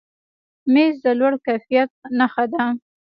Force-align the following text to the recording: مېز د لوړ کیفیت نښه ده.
مېز 0.73 0.95
د 1.05 1.07
لوړ 1.19 1.33
کیفیت 1.45 1.89
نښه 2.17 2.45
ده. 2.53 2.63